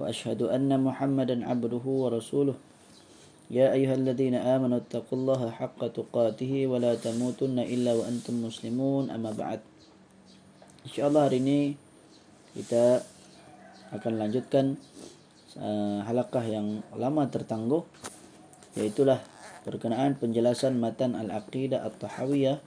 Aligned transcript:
وأشهد 0.00 0.48
أن 0.48 0.72
محمدا 0.80 1.44
عبده 1.44 1.84
ورسوله 1.84 2.56
يا 3.50 3.74
أيها 3.76 3.94
الذين 4.00 4.34
آمنوا 4.38 4.88
اتقوا 4.88 5.18
الله 5.18 5.40
حق 5.50 5.80
تقاته 5.92 6.52
ولا 6.66 6.94
تموتن 6.94 7.58
إلا 7.58 7.92
وأنتم 7.98 8.34
مسلمون 8.46 9.10
أما 9.10 9.30
بعد 9.36 9.60
إن 10.86 10.90
شاء 10.94 11.04
الله 11.10 11.22
hari 11.28 11.38
ini 11.44 11.60
kita 12.56 13.04
akan 13.92 14.12
lanjutkan 14.22 14.78
uh, 15.58 16.00
halakah 16.06 16.46
yang 16.46 16.80
lama 16.94 17.26
tertangguh 17.26 17.82
yaitulah 18.78 19.18
perkenaan 19.66 20.16
penjelasan 20.16 20.78
matan 20.78 21.18
al-aqidah 21.18 21.84
at-tahawiyah 21.84 22.62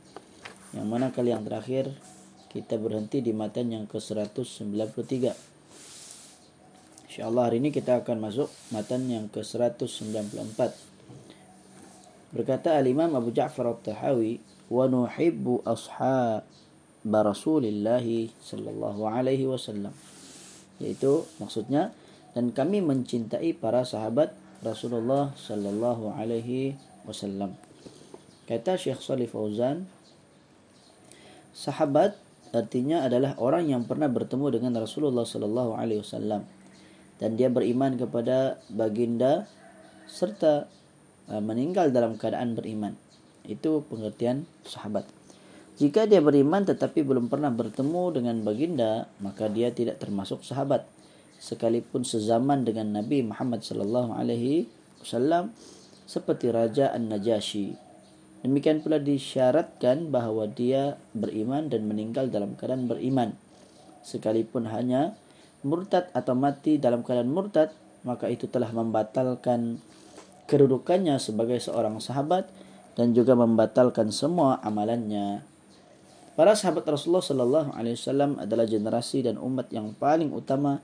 yang 0.76 0.86
mana 0.86 1.10
kali 1.16 1.32
yang 1.32 1.48
terakhir 1.48 1.96
kita 2.54 2.78
berhenti 2.78 3.24
di 3.26 3.34
matan 3.34 3.74
yang 3.74 3.86
ke-193 3.90 5.34
InsyaAllah 7.18 7.54
hari 7.54 7.62
ini 7.62 7.70
kita 7.70 8.02
akan 8.02 8.26
masuk 8.26 8.50
matan 8.74 9.06
yang 9.06 9.30
ke-194. 9.30 10.60
Berkata 12.34 12.74
Al-Imam 12.82 13.14
Abu 13.14 13.30
Ja'far 13.30 13.70
Al-Tahawi, 13.70 14.42
وَنُحِبُّ 14.74 15.46
أَصْحَابَ 15.62 17.06
رَسُولِ 17.06 17.64
اللَّهِ 17.70 18.08
sallallahu 18.42 19.06
alaihi 19.06 19.46
wasallam. 19.46 19.94
Yaitu 20.82 21.30
maksudnya, 21.38 21.94
dan 22.34 22.50
kami 22.50 22.82
mencintai 22.82 23.54
para 23.62 23.86
sahabat 23.86 24.34
Rasulullah 24.66 25.38
sallallahu 25.38 26.18
alaihi 26.18 26.74
wasallam. 27.06 27.54
Kata 28.50 28.74
Syekh 28.74 29.06
Salih 29.06 29.30
Fauzan, 29.30 29.86
sahabat 31.54 32.18
artinya 32.50 33.06
adalah 33.06 33.38
orang 33.38 33.70
yang 33.70 33.86
pernah 33.86 34.10
bertemu 34.10 34.58
dengan 34.58 34.82
Rasulullah 34.82 35.30
sallallahu 35.30 35.78
alaihi 35.78 36.02
wasallam 36.02 36.50
dan 37.19 37.35
dia 37.35 37.51
beriman 37.51 37.99
kepada 37.99 38.63
baginda 38.71 39.47
serta 40.07 40.71
uh, 41.29 41.43
meninggal 41.43 41.91
dalam 41.91 42.17
keadaan 42.17 42.55
beriman. 42.55 42.95
Itu 43.45 43.85
pengertian 43.87 44.49
sahabat. 44.65 45.07
Jika 45.79 46.11
dia 46.11 46.19
beriman 46.19 46.67
tetapi 46.67 47.07
belum 47.07 47.31
pernah 47.31 47.55
bertemu 47.55 48.03
dengan 48.11 48.37
baginda, 48.43 49.07
maka 49.23 49.47
dia 49.47 49.71
tidak 49.71 50.03
termasuk 50.03 50.43
sahabat. 50.43 50.83
Sekalipun 51.39 52.03
sezaman 52.03 52.67
dengan 52.67 52.99
Nabi 52.99 53.23
Muhammad 53.23 53.63
sallallahu 53.63 54.11
alaihi 54.11 54.67
wasallam 54.99 55.55
seperti 56.03 56.51
Raja 56.51 56.91
An-Najasyi. 56.91 57.79
Demikian 58.43 58.83
pula 58.83 58.99
disyaratkan 58.99 60.11
bahawa 60.11 60.51
dia 60.51 60.99
beriman 61.15 61.71
dan 61.71 61.87
meninggal 61.87 62.27
dalam 62.27 62.59
keadaan 62.59 62.91
beriman. 62.91 63.39
Sekalipun 64.03 64.67
hanya 64.67 65.15
murtad 65.67 66.11
atau 66.15 66.39
mati 66.39 66.79
dalam 66.79 67.03
keadaan 67.03 67.31
murtad 67.31 67.75
maka 68.07 68.31
itu 68.31 68.47
telah 68.47 68.71
membatalkan 68.71 69.83
kedudukannya 70.49 71.19
sebagai 71.21 71.59
seorang 71.61 71.99
sahabat 71.99 72.49
dan 72.97 73.13
juga 73.15 73.37
membatalkan 73.37 74.11
semua 74.11 74.59
amalannya. 74.65 75.45
Para 76.39 76.55
sahabat 76.55 76.87
Rasulullah 76.87 77.23
sallallahu 77.23 77.71
alaihi 77.75 77.99
wasallam 77.99 78.39
adalah 78.39 78.65
generasi 78.65 79.27
dan 79.27 79.37
umat 79.43 79.69
yang 79.75 79.91
paling 79.99 80.31
utama 80.31 80.79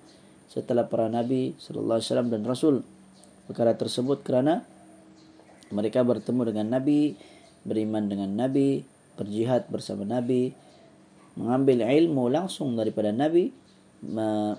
setelah 0.50 0.86
para 0.86 1.06
nabi 1.06 1.54
sallallahu 1.56 1.98
alaihi 1.98 2.08
wasallam 2.10 2.30
dan 2.30 2.42
rasul. 2.42 2.76
Perkara 3.46 3.78
tersebut 3.78 4.26
kerana 4.26 4.66
mereka 5.70 6.02
bertemu 6.02 6.42
dengan 6.50 6.66
nabi, 6.74 7.14
beriman 7.62 8.10
dengan 8.10 8.30
nabi, 8.34 8.82
berjihad 9.14 9.70
bersama 9.70 10.02
nabi, 10.02 10.52
mengambil 11.38 11.86
ilmu 11.86 12.30
langsung 12.30 12.74
daripada 12.74 13.14
nabi 13.14 13.63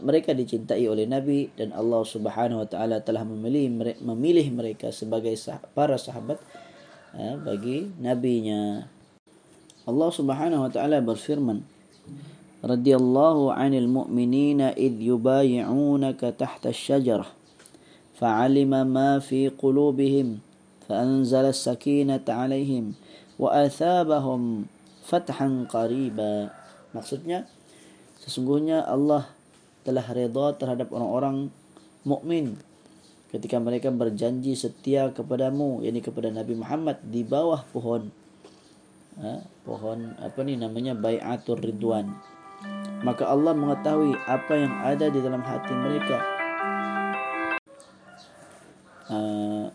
mereka 0.01 0.33
dicintai 0.33 0.85
oleh 0.89 1.05
Nabi 1.05 1.53
dan 1.53 1.69
Allah 1.75 2.01
Subhanahu 2.01 2.65
wa 2.65 2.67
taala 2.67 3.01
telah 3.01 3.21
memilih 3.21 3.95
memilih 4.01 4.47
mereka 4.49 4.89
sebagai 4.89 5.37
para 5.77 5.95
sahabat 6.01 6.41
ya, 7.13 7.37
bagi 7.37 7.93
nabinya. 8.01 8.89
Allah 9.85 10.09
Subhanahu 10.09 10.65
wa 10.65 10.71
taala 10.73 10.97
berfirman 11.05 11.61
radhiyallahu 12.65 13.53
'anil 13.53 13.85
mu'minina 13.85 14.73
id 14.73 14.97
yubay'unaka 14.97 16.33
tahta 16.33 16.73
asy-syajarah 16.73 17.29
fa'alima 18.17 18.81
ma 18.81 19.21
fi 19.21 19.53
qulubihim 19.53 20.41
fa'anzala 20.89 21.53
as-sakinata 21.53 22.33
'alaihim 22.33 22.97
wa 23.37 23.53
athabahum 23.53 24.65
fathan 25.05 25.69
qariba 25.69 26.49
maksudnya 26.89 27.45
sesungguhnya 28.23 28.85
Allah 28.85 29.27
telah 29.83 30.05
redha 30.09 30.55
terhadap 30.57 30.89
orang-orang 30.89 31.51
mukmin 32.05 32.57
ketika 33.33 33.59
mereka 33.59 33.91
berjanji 33.91 34.55
setia 34.55 35.11
kepadamu 35.11 35.83
yakni 35.83 35.99
kepada 35.99 36.31
Nabi 36.31 36.55
Muhammad 36.55 37.03
di 37.03 37.25
bawah 37.25 37.67
pohon 37.69 38.07
ha, 39.19 39.43
pohon 39.63 40.15
apa 40.19 40.39
ni 40.43 40.59
namanya 40.59 40.95
bai'atur 40.95 41.59
ridwan. 41.59 42.15
Maka 43.03 43.29
Allah 43.29 43.53
mengetahui 43.53 44.15
apa 44.25 44.53
yang 44.57 44.73
ada 44.81 45.05
di 45.11 45.19
dalam 45.21 45.43
hati 45.43 45.73
mereka. 45.75 46.17
Uh, 49.05 49.69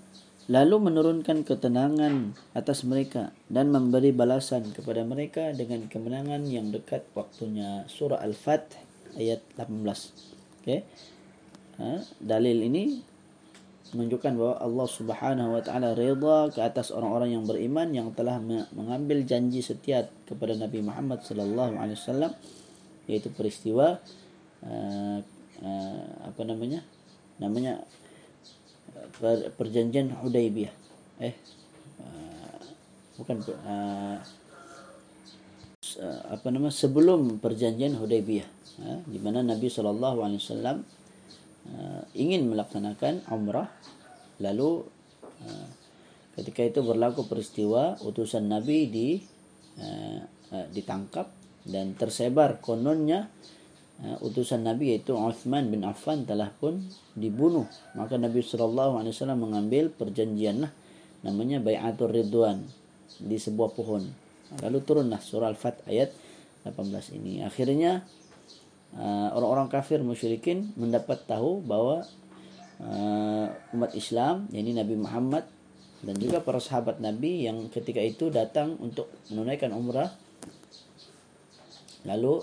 lalu 0.51 0.91
menurunkan 0.91 1.47
ketenangan 1.47 2.35
atas 2.59 2.83
mereka 2.83 3.31
dan 3.47 3.71
memberi 3.71 4.11
balasan 4.11 4.75
kepada 4.75 5.07
mereka 5.07 5.55
dengan 5.55 5.87
kemenangan 5.87 6.43
yang 6.51 6.75
dekat 6.75 7.07
waktunya. 7.15 7.87
Surah 7.87 8.19
al-fath 8.19 8.75
ayat 9.15 9.39
18 9.55 9.71
okey. 10.67 10.83
Ha, 11.79 12.03
dalil 12.19 12.67
ini 12.67 12.99
menunjukkan 13.95 14.33
bahawa 14.35 14.57
Allah 14.59 14.89
Subhanahu 14.91 15.51
wa 15.55 15.63
taala 15.63 15.95
redha 15.95 16.51
ke 16.51 16.61
atas 16.63 16.91
orang-orang 16.91 17.39
yang 17.39 17.45
beriman 17.47 17.89
yang 17.95 18.09
telah 18.15 18.43
mengambil 18.75 19.23
janji 19.23 19.63
setia 19.63 20.11
kepada 20.27 20.59
Nabi 20.59 20.83
Muhammad 20.83 21.23
sallallahu 21.27 21.79
alaihi 21.79 21.99
wasallam 21.99 22.33
yaitu 23.11 23.31
peristiwa 23.35 23.99
uh, 24.67 25.19
uh, 25.63 26.07
apa 26.27 26.43
namanya? 26.43 26.83
Namanya 27.39 27.83
perjanjian 29.57 30.15
Hudaybiyah. 30.15 30.75
Eh 31.21 31.35
uh, 32.01 32.61
bukan 33.21 33.37
uh, 33.67 34.19
apa 36.31 36.47
nama 36.55 36.71
sebelum 36.71 37.43
perjanjian 37.43 37.99
Hudaybiyah 37.99 38.47
di 39.11 39.19
mana 39.21 39.45
Nabi 39.45 39.69
sallallahu 39.69 40.23
alaihi 40.23 40.41
wasallam 40.41 40.87
ingin 42.17 42.49
melaksanakan 42.49 43.27
umrah 43.29 43.69
lalu 44.41 44.89
uh, 45.45 45.69
ketika 46.41 46.65
itu 46.65 46.81
berlaku 46.81 47.29
peristiwa 47.29 48.01
utusan 48.01 48.49
Nabi 48.49 48.89
di 48.89 49.09
uh, 49.79 50.21
uh, 50.57 50.67
ditangkap 50.73 51.29
dan 51.69 51.93
tersebar 51.95 52.59
kononnya 52.65 53.29
uh, 54.05 54.19
utusan 54.25 54.65
Nabi 54.65 54.97
yaitu 54.97 55.17
Uthman 55.17 55.69
bin 55.69 55.85
Affan 55.85 56.25
telah 56.25 56.51
pun 56.53 56.81
dibunuh. 57.17 57.69
Maka 57.97 58.17
Nabi 58.17 58.41
wasallam 58.45 59.41
mengambil 59.41 59.93
perjanjian 59.93 60.69
lah 60.69 60.73
namanya 61.21 61.61
Bai'atul 61.61 62.13
Ridwan 62.13 62.65
di 63.21 63.37
sebuah 63.37 63.77
pohon. 63.77 64.09
Lalu 64.65 64.79
turunlah 64.83 65.21
surah 65.21 65.53
Al-Fat 65.53 65.85
ayat 65.87 66.11
18 66.65 67.17
ini. 67.21 67.45
Akhirnya 67.45 68.03
uh, 68.97 69.29
orang-orang 69.37 69.69
kafir 69.71 70.01
musyrikin 70.03 70.73
mendapat 70.75 71.25
tahu 71.29 71.61
bahawa 71.63 72.03
uh, 72.81 73.47
umat 73.77 73.93
Islam 73.95 74.49
yakni 74.51 74.75
Nabi 74.75 74.97
Muhammad 74.97 75.45
dan 76.01 76.17
juga 76.17 76.41
para 76.41 76.57
sahabat 76.57 76.99
Nabi 76.99 77.45
yang 77.45 77.69
ketika 77.69 78.01
itu 78.01 78.33
datang 78.33 78.81
untuk 78.81 79.13
menunaikan 79.29 79.77
umrah 79.77 80.09
lalu 82.09 82.41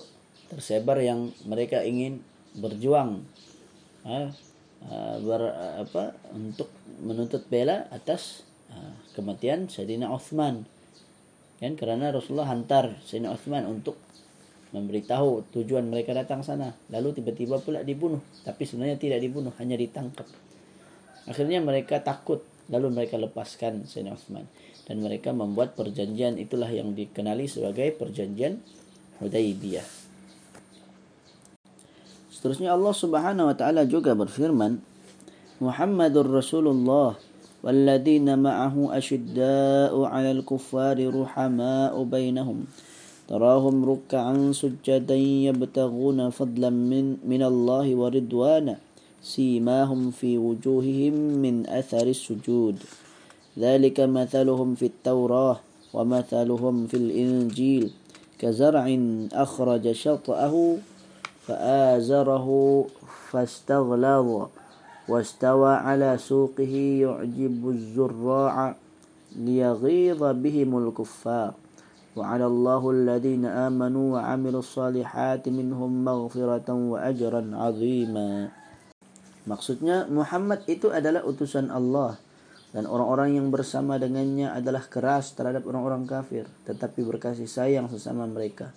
tersebar 0.47 0.99
yang 1.03 1.31
mereka 1.43 1.83
ingin 1.83 2.23
berjuang 2.57 3.23
ha 4.07 4.31
ber, 5.21 5.41
apa 5.83 6.13
untuk 6.33 6.69
menuntut 7.01 7.45
bela 7.49 7.89
atas 7.89 8.45
ha, 8.71 8.93
kematian 9.17 9.67
Sayyidina 9.67 10.09
Uthman. 10.09 10.65
Kan 11.57 11.73
kerana 11.73 12.13
Rasulullah 12.13 12.49
hantar 12.53 12.93
Sayyidina 13.01 13.33
Uthman 13.33 13.65
untuk 13.65 13.97
memberitahu 14.75 15.49
tujuan 15.55 15.87
mereka 15.89 16.13
datang 16.13 16.45
sana. 16.45 16.75
Lalu 16.93 17.21
tiba-tiba 17.21 17.57
pula 17.57 17.81
dibunuh. 17.81 18.21
Tapi 18.45 18.67
sebenarnya 18.67 18.99
tidak 18.99 19.19
dibunuh 19.23 19.53
hanya 19.57 19.73
ditangkap. 19.79 20.27
Akhirnya 21.25 21.63
mereka 21.63 22.03
takut. 22.03 22.43
Lalu 22.67 22.91
mereka 22.93 23.15
lepaskan 23.17 23.87
Sayyidina 23.87 24.13
Uthman. 24.13 24.45
Dan 24.85 25.03
mereka 25.03 25.33
membuat 25.35 25.75
perjanjian 25.75 26.39
itulah 26.39 26.69
yang 26.71 26.93
dikenali 26.95 27.47
sebagai 27.49 27.95
perjanjian 27.95 28.59
Hudaybiyah. 29.19 30.06
Seterusnya 32.37 32.77
Allah 32.77 32.93
Subhanahu 32.93 33.49
wa 33.49 33.55
taala 33.57 33.89
juga 33.89 34.13
berfirman 34.13 34.77
Muhammadur 35.57 36.29
Rasulullah 36.29 37.17
والذين 37.65 38.37
معه 38.37 38.75
أشداء 39.01 39.91
على 39.97 40.31
الكفار 40.31 40.97
رحماء 41.09 41.93
بينهم 42.03 42.57
تراهم 43.27 43.75
ركعا 43.85 44.51
سجدا 44.53 45.17
يبتغون 45.49 46.29
فضلا 46.29 46.69
من, 46.69 47.17
من 47.25 47.41
الله 47.43 47.87
ورضوانا 47.95 48.75
سيماهم 49.25 50.11
في 50.13 50.37
وجوههم 50.37 51.13
من 51.41 51.65
أثر 51.65 52.07
السجود 52.07 52.77
ذلك 53.57 53.97
مثلهم 53.99 54.69
في 54.77 54.85
التوراة 54.85 55.57
ومثلهم 55.93 56.75
في 56.87 56.97
الإنجيل 56.97 57.85
كزرع 58.39 58.85
أخرج 59.33 59.91
شطأه 59.91 60.53
فآزره 61.46 62.48
فاستغلظ 63.30 64.28
واستوى 65.08 65.72
على 65.74 66.10
سوقه 66.18 66.74
يعجب 67.02 67.60
الزراع 67.68 68.56
ليغيظ 69.36 70.22
بهم 70.24 70.70
الكفار 70.78 71.52
وعلى 72.16 72.46
الله 72.46 72.82
الذين 72.90 73.44
آمنوا 73.44 74.06
وعملوا 74.14 74.60
الصالحات 74.60 75.48
منهم 75.48 75.90
مغفرة 76.04 76.68
وأجرا 76.68 77.42
عظيما 77.52 78.30
Maksudnya 79.42 80.06
Muhammad 80.06 80.62
itu 80.70 80.94
adalah 80.94 81.26
utusan 81.26 81.66
Allah 81.74 82.14
dan 82.70 82.86
orang-orang 82.86 83.42
yang 83.42 83.50
bersama 83.50 83.98
dengannya 83.98 84.54
adalah 84.54 84.86
keras 84.86 85.34
terhadap 85.34 85.66
orang-orang 85.66 86.06
kafir 86.06 86.46
tetapi 86.62 87.02
berkasih 87.02 87.50
sayang 87.50 87.90
sesama 87.90 88.22
mereka. 88.30 88.70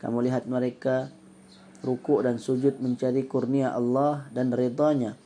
Kamu 0.00 0.24
lihat 0.24 0.48
mereka 0.48 1.12
rukuk 1.83 2.23
dan 2.23 2.39
sujud 2.39 2.79
mencari 2.79 3.27
kurnia 3.27 3.75
Allah 3.75 4.25
dan 4.31 4.49
redanya. 4.55 5.19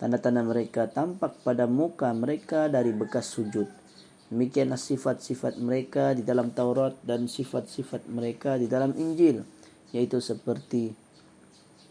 Tanda-tanda 0.00 0.42
mereka 0.42 0.90
tampak 0.90 1.44
pada 1.46 1.70
muka 1.70 2.10
mereka 2.10 2.66
dari 2.66 2.90
bekas 2.90 3.30
sujud. 3.30 3.68
Demikianlah 4.32 4.80
sifat-sifat 4.80 5.60
mereka 5.60 6.16
di 6.16 6.24
dalam 6.24 6.50
Taurat 6.56 6.96
dan 7.04 7.28
sifat-sifat 7.28 8.08
mereka 8.08 8.56
di 8.56 8.66
dalam 8.66 8.96
Injil. 8.96 9.44
Yaitu 9.92 10.24
seperti 10.24 10.96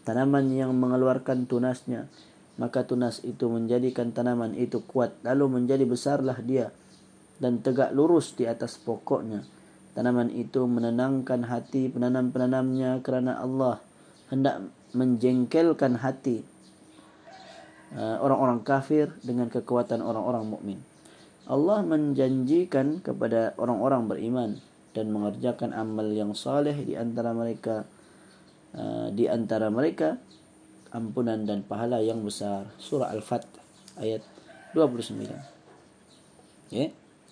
tanaman 0.02 0.50
yang 0.50 0.74
mengeluarkan 0.74 1.46
tunasnya 1.46 2.10
maka 2.60 2.84
tunas 2.84 3.24
itu 3.24 3.48
menjadikan 3.48 4.12
tanaman 4.12 4.52
itu 4.58 4.84
kuat 4.84 5.16
lalu 5.24 5.62
menjadi 5.62 5.86
besarlah 5.88 6.36
dia 6.42 6.68
dan 7.40 7.62
tegak 7.64 7.94
lurus 7.94 8.34
di 8.36 8.44
atas 8.44 8.76
pokoknya 8.82 9.46
tanaman 9.96 10.28
itu 10.34 10.66
menenangkan 10.66 11.48
hati 11.48 11.88
penanam-penanamnya 11.88 13.00
kerana 13.00 13.40
Allah 13.40 13.80
hendak 14.32 14.64
menjengkelkan 14.96 16.00
hati 16.00 16.40
uh, 17.92 18.16
orang-orang 18.24 18.64
kafir 18.64 19.12
dengan 19.20 19.52
kekuatan 19.52 20.00
orang-orang 20.00 20.48
mukmin 20.48 20.80
Allah 21.44 21.84
menjanjikan 21.84 23.04
kepada 23.04 23.52
orang-orang 23.60 24.08
beriman 24.08 24.50
dan 24.96 25.10
mengerjakan 25.10 25.74
amal 25.74 26.06
yang 26.08 26.32
saleh 26.38 26.76
di 26.80 26.94
antara 26.94 27.34
mereka 27.34 27.84
uh, 28.72 29.10
di 29.10 29.26
antara 29.26 29.66
mereka 29.68 30.22
ampunan 30.92 31.48
dan 31.48 31.64
pahala 31.64 32.04
yang 32.04 32.20
besar. 32.22 32.68
Surah 32.76 33.10
Al-Fat 33.10 33.48
ayat 33.98 34.20
29. 34.76 35.28
Ya. 36.70 36.88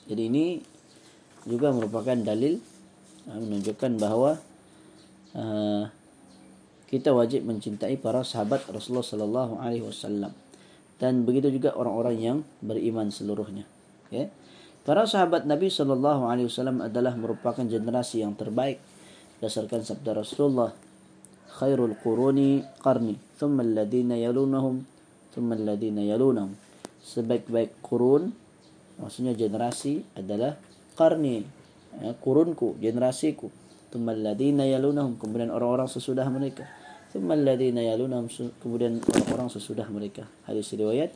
Jadi 0.08 0.23
ini 0.26 0.58
juga 1.46 1.70
merupakan 1.70 2.17
dalil 2.17 2.58
uh, 3.31 3.38
menunjukkan 3.38 3.93
bahawa 4.00 4.41
uh, 5.38 5.87
kita 6.90 7.14
wajib 7.14 7.46
mencintai 7.46 7.94
para 8.02 8.26
sahabat 8.26 8.66
Rasulullah 8.66 9.06
sallallahu 9.06 9.62
alaihi 9.62 9.87
wasallam 9.87 10.34
dan 10.98 11.22
begitu 11.22 11.54
juga 11.54 11.72
orang-orang 11.78 12.16
yang 12.19 12.38
beriman 12.60 13.14
seluruhnya. 13.14 13.64
Ya. 14.10 14.26
Para 14.82 15.06
sahabat 15.06 15.46
Nabi 15.46 15.70
sallallahu 15.70 16.26
alaihi 16.26 16.50
wasallam 16.50 16.82
adalah 16.82 17.14
merupakan 17.14 17.62
generasi 17.62 18.26
yang 18.26 18.34
terbaik 18.34 18.82
berdasarkan 19.38 19.87
sabda 19.87 20.19
Rasulullah 20.19 20.75
khairul 21.62 21.94
quruni 22.02 22.66
qarni 22.82 23.16
thumma 23.38 23.62
alladhina 23.62 24.19
yalunahum 24.19 24.82
thumma 25.31 25.54
alladhina 25.54 26.02
yalunahum 26.02 26.58
sebaik-baik 27.06 27.78
kurun 27.81 28.34
maksudnya 28.98 29.32
generasi 29.32 30.04
adalah 30.19 30.58
qarni 30.98 31.46
ya, 32.02 32.12
kurunku 32.19 32.76
generasiku 32.82 33.48
thumma 33.94 34.12
alladhina 34.12 34.69
yalunahum 34.69 35.16
kemudian 35.16 35.48
orang-orang 35.54 35.88
sesudah 35.88 36.28
mereka 36.28 36.80
thumma 37.10 37.34
yalunahum 37.34 38.30
kemudian 38.62 39.02
orang-orang 39.02 39.48
sesudah 39.50 39.86
mereka 39.90 40.26
hadis 40.46 40.70
riwayat 40.74 41.10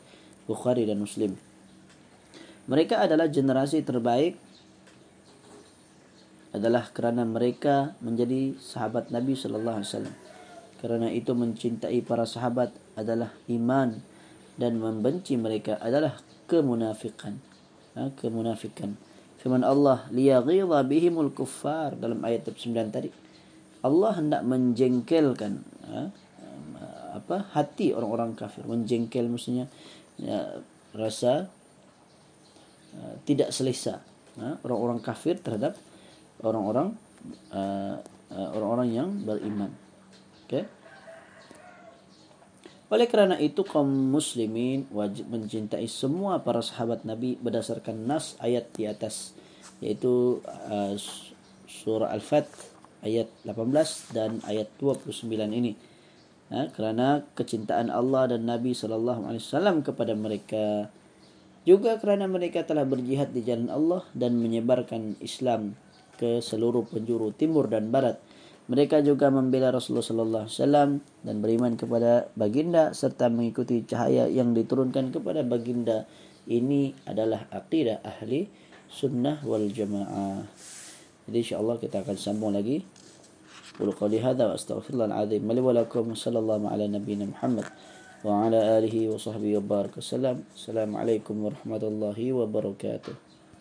Bukhari 0.44 0.84
dan 0.84 1.00
Muslim 1.00 1.38
mereka 2.64 3.04
adalah 3.04 3.28
generasi 3.28 3.84
terbaik 3.84 4.40
adalah 6.54 6.86
kerana 6.94 7.26
mereka 7.26 7.98
menjadi 7.98 8.54
sahabat 8.62 9.10
Nabi 9.10 9.34
sallallahu 9.34 9.82
alaihi 9.82 9.90
wasallam. 9.90 10.16
Kerana 10.78 11.08
itu 11.10 11.34
mencintai 11.34 11.98
para 12.06 12.22
sahabat 12.22 12.70
adalah 12.94 13.34
iman 13.50 13.98
dan 14.54 14.78
membenci 14.78 15.34
mereka 15.34 15.82
adalah 15.82 16.22
kemunafikan. 16.46 17.42
Ha, 17.98 18.14
kemunafikan. 18.14 18.94
Firman 19.42 19.66
Allah, 19.66 20.06
liyaghidha 20.14 20.86
bihimul 20.86 21.34
kuffar 21.34 21.98
dalam 21.98 22.22
ayat 22.22 22.46
9 22.46 22.70
tadi. 22.94 23.10
Allah 23.84 24.16
hendak 24.16 24.42
menjengkelkan 24.48 25.60
ha, 25.84 26.08
apa 27.14 27.36
hati 27.52 27.92
orang-orang 27.92 28.32
kafir. 28.32 28.64
Menjengkel 28.64 29.28
maksudnya 29.28 29.68
ya, 30.16 30.64
rasa 30.96 31.52
uh, 32.96 33.14
tidak 33.28 33.52
selesa 33.52 34.00
ha, 34.40 34.58
orang-orang 34.64 35.04
kafir 35.04 35.36
terhadap 35.38 35.76
orang-orang 36.40 36.96
uh, 37.52 38.00
uh, 38.32 38.48
orang-orang 38.56 38.88
yang 38.90 39.08
beriman. 39.22 39.70
Okay. 40.48 40.64
Oleh 42.92 43.08
kerana 43.08 43.40
itu 43.40 43.64
kaum 43.64 43.88
muslimin 43.88 44.86
wajib 44.92 45.26
mencintai 45.28 45.88
semua 45.88 46.40
para 46.40 46.60
sahabat 46.60 47.02
Nabi 47.02 47.34
berdasarkan 47.40 48.06
nas 48.06 48.38
ayat 48.38 48.70
di 48.76 48.86
atas 48.86 49.34
yaitu 49.82 50.38
uh, 50.46 50.94
surah 51.66 52.12
Al-Fat 52.12 52.46
ayat 53.04 53.28
18 53.44 54.16
dan 54.16 54.40
ayat 54.48 54.66
29 54.80 55.28
ini. 55.52 55.76
Ha, 56.52 56.68
kerana 56.72 57.24
kecintaan 57.36 57.88
Allah 57.88 58.36
dan 58.36 58.48
Nabi 58.48 58.76
sallallahu 58.76 59.28
alaihi 59.28 59.44
wasallam 59.44 59.80
kepada 59.80 60.12
mereka 60.12 60.92
juga 61.64 61.96
kerana 61.96 62.28
mereka 62.28 62.60
telah 62.68 62.84
berjihad 62.84 63.32
di 63.32 63.40
jalan 63.40 63.72
Allah 63.72 64.04
dan 64.12 64.36
menyebarkan 64.36 65.16
Islam 65.24 65.72
ke 66.20 66.44
seluruh 66.44 66.84
penjuru 66.84 67.32
timur 67.32 67.72
dan 67.72 67.88
barat. 67.88 68.20
Mereka 68.64 69.04
juga 69.04 69.28
membela 69.28 69.72
Rasulullah 69.72 70.04
sallallahu 70.04 70.44
alaihi 70.48 70.56
wasallam 70.60 70.90
dan 71.20 71.34
beriman 71.44 71.72
kepada 71.76 72.32
baginda 72.32 72.96
serta 72.96 73.28
mengikuti 73.28 73.84
cahaya 73.84 74.28
yang 74.28 74.56
diturunkan 74.56 75.12
kepada 75.12 75.44
baginda. 75.44 76.08
Ini 76.44 77.08
adalah 77.08 77.48
akidah 77.52 78.04
ahli 78.04 78.48
sunnah 78.88 79.40
wal 79.44 79.68
jamaah. 79.68 80.44
Jadi 81.24 81.36
insya-Allah 81.40 81.76
kita 81.80 82.04
akan 82.04 82.16
sambung 82.20 82.52
lagi. 82.52 82.84
أقول 83.74 83.90
قولي 83.90 84.22
هذا 84.22 84.46
وأستغفر 84.46 84.94
الله 84.94 85.04
العظيم 85.04 85.52
لي 85.52 85.60
ولكم. 85.60 86.14
وصلى 86.14 86.38
الله 86.38 86.62
على 86.70 86.86
نبينا 86.86 87.24
محمد 87.34 87.66
وعلى 88.24 88.78
آله 88.78 88.94
وصحبه 89.10 89.50
وبارك 89.58 89.98
وسلم. 89.98 90.46
السلام 90.54 90.90
عليكم 90.96 91.34
ورحمة 91.44 91.82
الله 91.82 92.18
وبركاته. 92.38 93.33